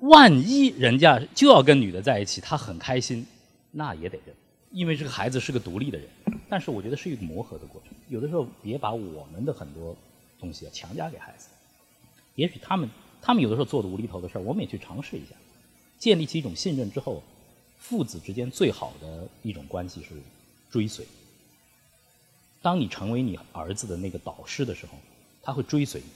[0.00, 3.26] 万一人家就要跟女的在一起，他很开心，
[3.72, 4.34] 那也得认，
[4.76, 6.06] 因为这个孩子是个独立的人。
[6.50, 9.96] 但是我觉得是一个磨合的过程，有的时候别把我们的很多
[10.38, 11.48] 东西啊强加给孩子。
[12.34, 12.88] 也许他们
[13.22, 15.34] 他们有的时候做的无厘头的事儿，我们也去尝试一下，
[15.98, 17.22] 建立起一种信任之后，
[17.78, 20.10] 父子之间最好的一种关系是
[20.70, 21.06] 追随。
[22.60, 24.92] 当你成为你儿子的那个导师的时候，
[25.42, 26.06] 他会追随你，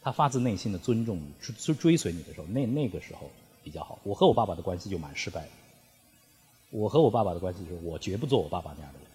[0.00, 3.28] 他发自内心的尊重你，追追随你的时候，那那个时候
[3.64, 3.98] 比较好。
[4.04, 5.48] 我和我爸爸的关系就蛮失败的。
[6.70, 9.08] 我和我爸爸的关系就是，我绝不做我爸爸那样的人，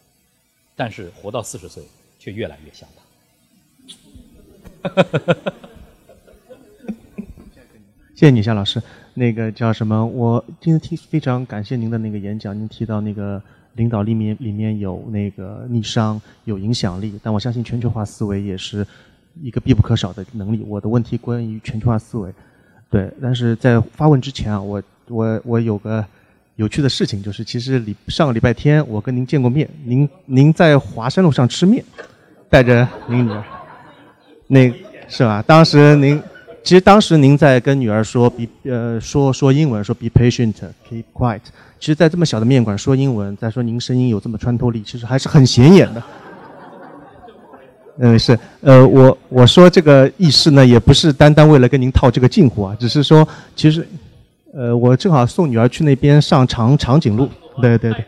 [0.75, 1.83] 但是活到四十岁，
[2.19, 3.03] 却越来越像他。
[8.15, 8.81] 谢谢你，夏老师。
[9.13, 10.05] 那个叫什么？
[10.05, 13.41] 我今天听非常感谢您的那个演讲，您提到那个。
[13.75, 18.85] 领导里面里面有那个逆商，有影响力，但我相信全球化思维也是
[19.41, 20.63] 一个必不可少的能力。
[20.67, 22.31] 我的问题关于全球化思维，
[22.91, 26.05] 对，但是在发问之前啊，我我我有个
[26.55, 31.83] 有趣的事情，就是其实礼上个礼拜天我跟您见过面，您您在华山路上吃面，
[32.49, 33.43] 带着您女儿，
[34.47, 34.71] 那
[35.07, 35.43] 是吧？
[35.45, 36.21] 当时您
[36.63, 41.41] 其实当时您在跟女儿说，be 呃说说英文，说 be patient，keep quiet。
[41.79, 46.01] 其实，在这么小的面馆说英文，再说您声音有这么穿透力，其实还是很显眼的。
[47.99, 53.85] 嗯，是，呃，我我说这个意思呢，也不是单单为了跟您套这个近乎啊，只是说，其实，
[54.53, 57.27] 呃，我正好送女儿去那边上长长颈鹿，
[57.61, 58.05] 对对对，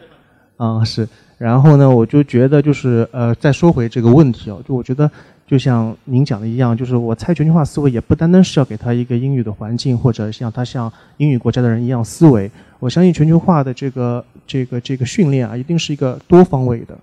[0.57, 5.09] 啊是，然后呢，我就觉得就是，呃，再说回这个问题哦，就我觉得。
[5.47, 12.49] 就像您讲的一样，就是我猜全球化思维也不单单是要给他一个英语的环境，或者像他像英语国家的人一样思维。
[12.79, 16.97] 我相信全球化的这个这个这个训练啊，一定是一个多方位的。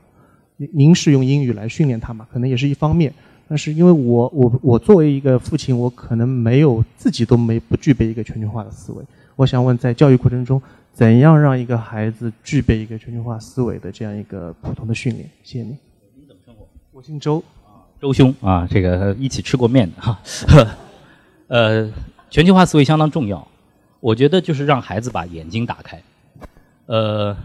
[0.57, 2.27] 您您是用英语来训练他嘛？
[2.33, 3.15] 可能也是一方面。
[3.47, 9.05] 但是因为我我我作为一个父亲，我可能没有自己都没不具备一个全球化的思维。
[9.37, 10.61] 我想问，在教育过程中，
[10.93, 15.29] 怎样让一个孩子具备一个全球化思维的这样一个普通的训练？
[15.43, 15.79] 谢谢您。
[16.15, 16.69] 您怎么称呼？
[16.91, 17.43] 我姓周。
[18.01, 20.21] 周兄啊，这个一起吃过面的哈。
[21.47, 21.89] 呃，
[22.29, 23.47] 全球化思维相当重要，
[24.01, 26.03] 我觉得就是让孩子把眼睛打开。
[26.87, 27.37] 呃，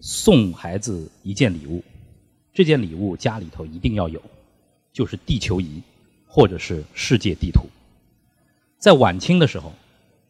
[0.00, 1.80] 送孩子一件礼物，
[2.52, 4.20] 这件礼物家里头一定要有，
[4.92, 5.80] 就是地球仪
[6.26, 7.62] 或者是世界地图。
[8.78, 9.72] 在晚清的时候，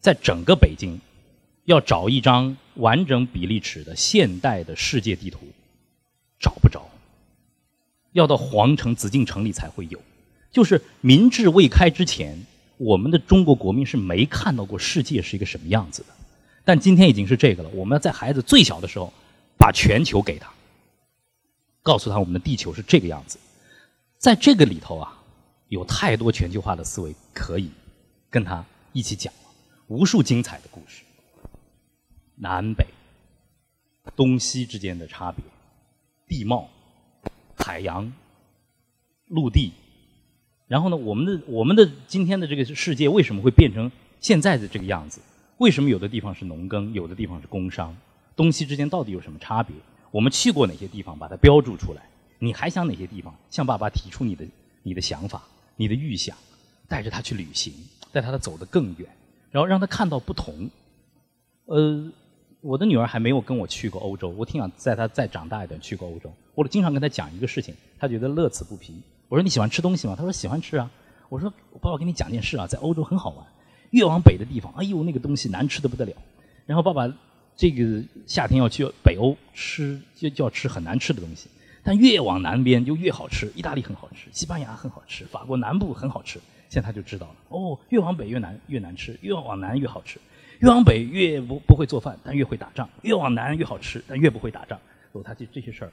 [0.00, 0.98] 在整个北京，
[1.64, 5.40] 要找一张完整比例尺的现代的世界地图，
[6.38, 6.88] 找不着，
[8.12, 10.00] 要到皇城紫禁城里才会有。
[10.50, 12.46] 就是民智未开之前，
[12.78, 16.08] 我们的中国国民是没看到过世界是一个什么样子的。
[16.64, 17.68] 但今天已经是这个了。
[17.70, 19.12] 我们要在孩子最小的时候，
[19.58, 20.50] 把全球给他，
[21.82, 23.38] 告诉他我们的地球是这个样子。
[24.18, 25.22] 在这个里头啊，
[25.68, 27.70] 有太多全球化的思维可以
[28.28, 29.32] 跟他一起讲，
[29.90, 31.02] 无数精彩的故事，
[32.36, 32.86] 南北、
[34.14, 35.44] 东西之间的差别，
[36.28, 36.70] 地貌、
[37.56, 38.12] 海洋、
[39.26, 39.72] 陆地。
[40.68, 45.20] 然后呢，我们的我们的今天的这个世界为什么会变成现在的这个样子？
[45.58, 47.92] 为什么有的地方是农耕，有的地方是工商？
[48.36, 49.74] 东西之间到底有什么差别？
[50.12, 52.02] 我们去过哪些地方，把它标注出来？
[52.38, 53.34] 你还想哪些地方？
[53.50, 54.46] 向爸爸提出你的
[54.84, 55.42] 你的想法、
[55.74, 56.36] 你的预想，
[56.86, 57.74] 带着他去旅行，
[58.12, 59.08] 带他走得更远，
[59.50, 60.70] 然后让他看到不同。
[61.66, 62.10] 呃，
[62.60, 66.32] 我的女儿还没有跟我去过欧洲，我挺想在她再长大一点去过欧洲。
[66.54, 68.94] 我经常跟她讲一个事情，她觉得乐此不疲。
[69.28, 70.14] 我说你喜欢吃东西吗？
[70.16, 70.90] 她说喜欢吃啊。
[71.28, 71.48] 我说
[71.80, 73.46] 爸爸跟你讲件事啊，在欧洲很好玩，
[73.90, 76.12] 越往北的地方，哎呦那个东西难吃的不得了。
[76.66, 77.12] 然后爸爸
[77.56, 81.48] 这个夏天要去北欧吃，就就要吃很难吃的东西。
[81.84, 86.40] 但越往南边就越好吃，意大利很好吃，西班牙很好吃，法国南部很好吃。
[86.70, 90.18] 现在他就知道了，哦，越往北越难越难吃，越往南越好吃。
[90.60, 94.80] 越往北越不不会做饭，但越会打仗；越往南越好吃，但越不会打仗。
[95.12, 95.92] 所以他就这些事儿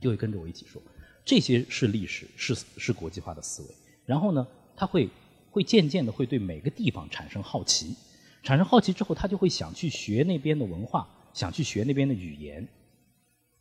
[0.00, 0.80] 就会跟着我一起说。
[1.24, 3.68] 这些是历史，是是国际化的思维。
[4.06, 5.08] 然后呢，他会
[5.50, 7.96] 会渐渐的会对每个地方产生好奇，
[8.44, 12.68] 产生好奇之后，他就会想去学那边的文化，想去学那边的语言。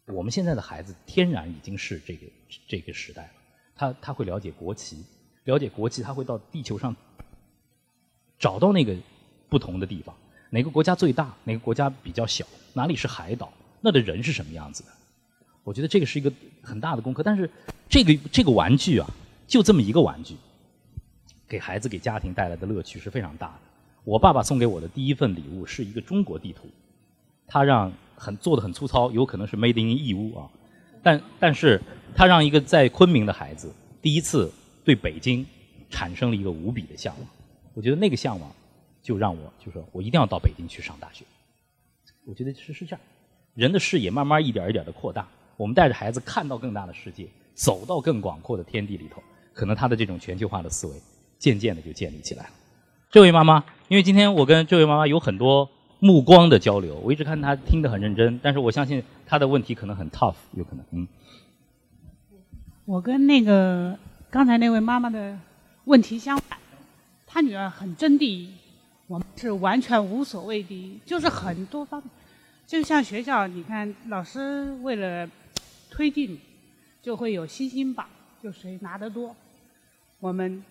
[0.06, 2.28] 我们现在的孩子天然已经是这个
[2.68, 3.32] 这个时代了，
[3.74, 5.04] 他他会了解国旗，
[5.50, 6.96] 了解国际，他会到地球上
[8.38, 8.96] 找到那个
[9.50, 10.16] 不同的地方，
[10.52, 14.90] 哪个国家最大，哪个国家比较小，哪里是海岛，那的人是什么样子的。
[15.64, 16.32] 我觉得这个是一个
[16.62, 17.50] 很大的功课，但是
[17.90, 19.10] 这个这个玩具啊，
[19.48, 20.36] 就这么一个玩具，
[21.48, 23.60] 给孩子给家庭带来的乐趣是非常大的。
[24.04, 26.68] 我爸爸送给我的第一份礼物是一个中国地图，
[27.48, 30.50] 他让很做的很粗糙，有可能是 made in 义乌啊，
[31.04, 31.82] 但但是
[32.16, 34.52] 他让一个在昆明的孩子第一次
[34.84, 35.46] 对北京
[35.90, 37.28] 产生了一个无比的向往。
[37.74, 38.52] 我觉得那个向往
[39.02, 41.24] 就让我就说我一定要到北京去上大学。
[42.26, 43.02] 我觉得是是这样，
[43.56, 45.28] 人的视野慢慢一点一点的扩大。
[45.58, 49.22] 我们带着孩子看到更大的世界，走到更广阔的天地里头，
[49.54, 50.94] 可能他的这种全球化的思维
[51.38, 52.50] 渐渐的就建立起来了。
[53.12, 61.08] 这位妈妈，因为今天我跟这位妈妈有很多目光的交流，我一直看她听得很认真，但是我相信她的问题可能很 tough，有可能，嗯。
[62.86, 63.98] 我跟那个
[64.32, 65.38] 刚才那位妈妈的
[65.86, 66.58] 问题相反，
[67.26, 68.54] 她女儿很争第一，
[69.08, 72.10] 我们是完全无所谓第一，就是很多方面，
[72.68, 75.30] 就像学校，你看老师为了。
[75.92, 76.40] 推进
[77.02, 78.08] 就会有星星榜，
[78.42, 79.36] 就谁拿得多。
[80.20, 80.64] 我们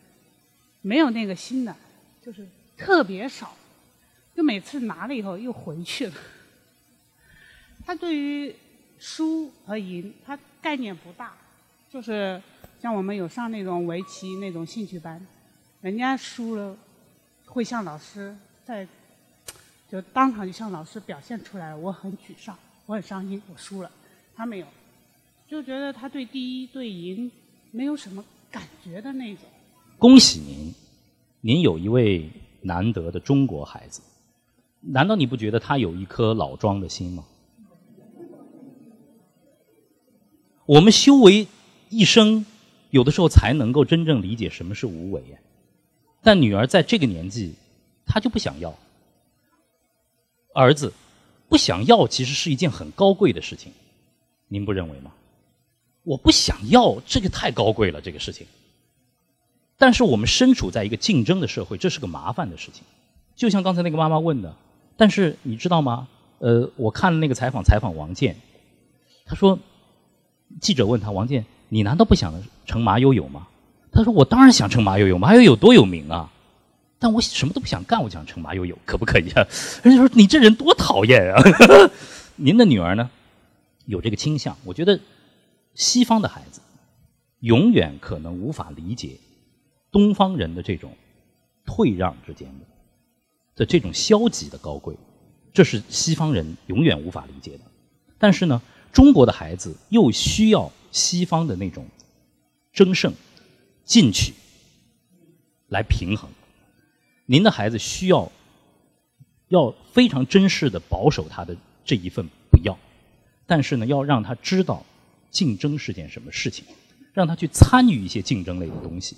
[0.80, 1.76] 没有那个心的，
[2.22, 3.54] 就是特别少，
[4.34, 6.14] 就每次拿了以后又回去了。
[7.84, 8.54] 他对于
[8.98, 11.32] 输和赢，他概念不大，
[11.90, 12.40] 就是
[12.80, 15.24] 像我们有上那种围棋那种兴趣班，
[15.80, 16.76] 人家输了
[17.46, 18.86] 会向老师在
[19.90, 23.90] 就当场就向老师表现出来，我很沮丧，我很伤心，我输了。
[24.34, 24.66] 他没有。
[25.48, 27.30] 就觉得他对第一对赢
[27.70, 29.44] 没有什么感觉的那种。
[29.96, 30.74] 恭喜您，
[31.40, 34.02] 您有一位难得的中国孩子，
[34.80, 37.24] 难道你不觉得他有一颗老庄的心吗？
[40.66, 41.48] 我们修为
[41.88, 42.44] 一生，
[42.90, 45.22] 有的时候才能够真正理解什么是无为。
[46.22, 47.54] 但女儿在这个年纪，
[48.06, 48.74] 她就不想要。
[50.54, 50.92] 儿子
[51.48, 53.72] 不想要，其实是一件很高贵的事情，
[54.48, 55.12] 您不认为吗？
[56.02, 58.46] 我不想要这个太高贵了，这个事情。
[59.76, 62.82] 但是我们身处在一个竞争的社会，这是个麻烦的事情。
[63.36, 64.56] 就像刚才那个妈妈问的，
[64.96, 66.08] 但是你知道吗？
[66.38, 68.36] 呃，我看了那个采访，采访王健，
[69.26, 69.58] 他说，
[70.60, 72.34] 记者问他王健，你难道不想
[72.66, 73.46] 成马友友吗？
[73.92, 76.32] 他说我当然想成马友友，马友友多有名啊！
[76.98, 79.46] 但我什么都不想干，我想成马友友，可不可以啊？
[79.82, 81.42] 人家说你这人多讨厌啊！
[82.36, 83.10] 您的女儿呢，
[83.86, 84.98] 有这个倾向，我觉得。
[85.74, 86.60] 西方的孩子，
[87.38, 89.16] 永远可能无法理解
[89.92, 90.90] 东方人的这种
[91.64, 92.64] 退让之间的
[93.54, 94.96] 的这种消极的高贵，
[95.52, 97.60] 这是西方人永远无法理解的。
[98.18, 98.60] 但是呢，
[98.92, 101.86] 中国的孩子又需要西方的那种
[102.72, 103.12] 争胜、
[103.84, 104.34] 进取
[105.68, 106.30] 来平衡。
[107.26, 108.30] 您的孩子需要
[109.48, 112.78] 要非常珍视的保守他的这一份不要，
[113.46, 114.84] 但是呢，要让他知道
[115.30, 116.64] 竞争是件什么事情，
[117.12, 119.16] 让他去参与一些竞争类的东西，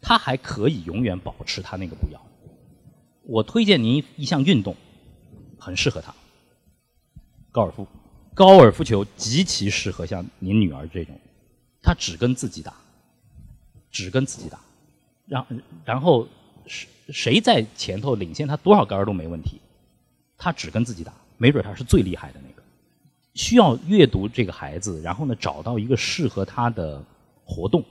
[0.00, 2.20] 他还可以永远保持他那个不要。
[3.24, 4.74] 我推荐您一项运动，
[5.58, 6.12] 很适合他，
[7.52, 7.86] 高尔夫。
[8.34, 11.18] 高尔夫球极其适合像您女儿这种，
[11.82, 12.74] 她只跟自己打，
[13.90, 14.58] 只跟自己打，
[15.26, 15.46] 然
[15.84, 16.26] 然后
[16.66, 19.60] 谁谁在前头领先她多少杆都没问题，
[20.38, 22.62] 她只跟自己打，没准她是最厉害的那个。
[23.34, 27.02] 需要阅读这个孩子，然后呢找到一个适合他的
[27.44, 27.84] 活动，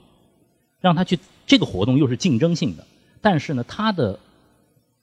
[0.80, 2.86] 让他去这个活动又是竞争性的，
[3.20, 4.18] 但是呢他的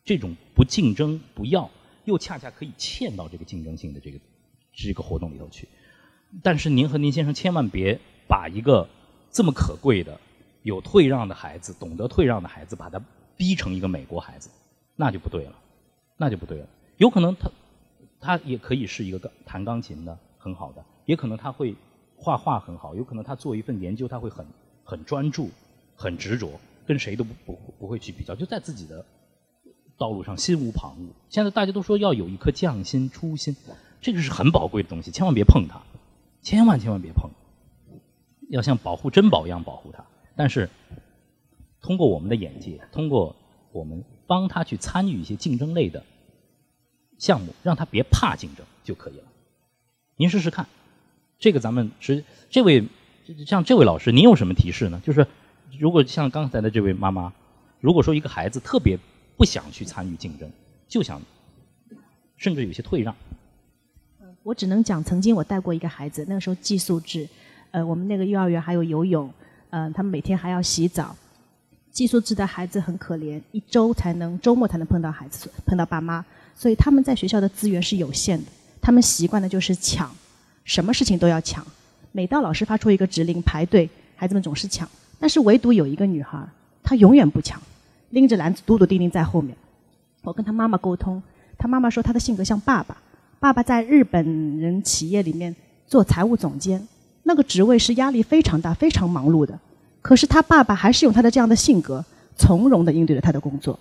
[0.03, 1.69] 这种不竞争不要，
[2.05, 4.19] 又恰恰可以嵌到这个竞争性的这个。
[4.73, 5.67] 这个活动里头去，
[6.41, 8.87] 但是您和您先生千万别把一个
[9.31, 10.19] 这么可贵的、
[10.63, 13.01] 有退让的孩子、懂得退让的孩子，把他
[13.35, 14.49] 逼成一个美国孩子，
[14.95, 15.55] 那就不对了，
[16.17, 16.67] 那就不对了。
[16.97, 17.51] 有可能他
[18.19, 21.75] 他也可以是一个弹钢琴的很好的，也可能他会
[22.15, 24.45] 画画很好，有可能他做一份研究他会很
[24.83, 25.49] 很专注、
[25.95, 29.05] 很执着，跟谁都不不不会去比较，就在自己的
[29.97, 31.09] 道路上心无旁骛。
[31.29, 33.55] 现在大家都说要有一颗匠心、初心。
[34.01, 35.81] 这个是很宝贵的东西，千万别碰它，
[36.41, 37.29] 千万千万别碰，
[38.49, 40.05] 要像保护珍宝一样保护它。
[40.35, 40.69] 但是，
[41.81, 43.35] 通过我们的眼界，通过
[43.71, 46.03] 我们帮他去参与一些竞争类的
[47.17, 49.23] 项目，让他别怕竞争就可以了。
[50.15, 50.67] 您试试看，
[51.37, 52.85] 这个咱们是这位
[53.45, 55.01] 像这位老师，您有什么提示呢？
[55.05, 55.27] 就是
[55.77, 57.33] 如果像刚才的这位妈妈，
[57.81, 58.97] 如果说一个孩子特别
[59.35, 60.49] 不想去参与竞争，
[60.87, 61.21] 就想
[62.37, 63.15] 甚至有些退让。
[64.49, 67.29] 我只能讲，曾经我带过一个孩子，那个时候寄宿制，
[67.69, 69.31] 呃，我们那个幼儿园还有游泳，
[69.69, 71.15] 呃，他们每天还要洗澡。
[71.91, 76.25] 寄宿制的孩子很可怜，一周才能周末才能碰到孩子，碰到爸妈，
[76.55, 78.45] 所以他们在学校的资源是有限的。
[78.81, 80.09] 他们习惯的就是抢，
[80.63, 81.63] 什么事情都要抢。
[82.11, 84.89] 每到老师发出一个指令，排队，孩子们总是抢。
[85.19, 86.43] 但是唯独有一个女孩，
[86.81, 87.61] 她永远不抢，
[88.09, 89.55] 拎着篮子嘟嘟叮叮在后面。
[90.23, 91.21] 我跟她妈妈沟通，
[91.55, 92.97] 她妈妈说她的性格像爸爸。
[93.39, 95.55] 爸爸在日本人企业里面
[95.87, 96.85] 做财务总监，
[97.23, 99.57] 那个职位是压力非常大、非常忙碌的。
[100.01, 102.03] 可是他爸爸还是用他的这样的性格，
[102.35, 103.79] 从容地应对了他的工作。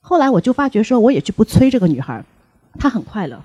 [0.00, 2.24] 后来我就发觉说，我也去不催这个女孩，
[2.76, 3.40] 她很快乐。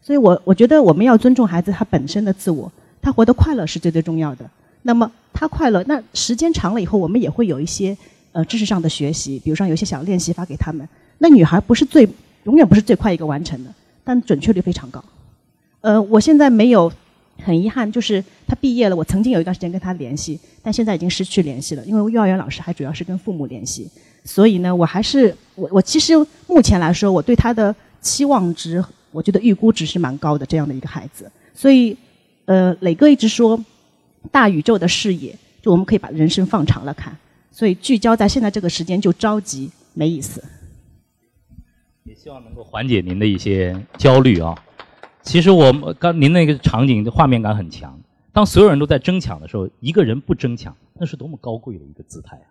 [0.00, 2.72] 所以我我觉得我们要尊重孩子他本身的自我，
[3.02, 4.48] 他活得快乐是最最重要的。
[4.80, 7.94] 那么他快乐，那时间长了以后，我们也会有一些
[8.32, 10.88] 呃知识上的学习，比如说有些小练习发给他们。
[11.18, 12.08] 那女孩不是最
[12.44, 13.70] 永远不是最快一个完成的。
[14.08, 15.04] 但准确率非常高，
[15.82, 16.90] 呃，我现在没有，
[17.44, 18.96] 很遗憾，就是他毕业了。
[18.96, 23.86] 我曾经有一段时间跟他联系，但现在已经失去联系了，因为幼儿园老师还主要是跟父母联系，
[24.24, 26.14] 所以呢，我还是我我其实
[26.46, 28.82] 目前来说，我对他的期望值，
[29.12, 31.30] 我觉得预估值是蛮高的这样的一个孩子。
[31.54, 31.94] 所以，
[32.46, 33.62] 呃，磊哥一直说，
[34.30, 37.14] 大宇宙的视野，就我们可以把人生放长了看，
[37.52, 40.42] 所以聚焦在现在这个时间就着急没意思。
[42.08, 44.54] 也希望能够缓解您的一些焦虑啊。
[45.22, 48.00] 其实我们刚您那个场景的画面感很强。
[48.32, 52.46] 当所有人都在争抢的时候，一个人不争抢，那是多么高贵的一个姿态啊！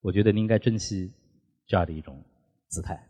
[0.00, 1.10] 我觉得您应该珍惜
[1.66, 2.22] 这样的一种
[2.68, 3.06] 姿态。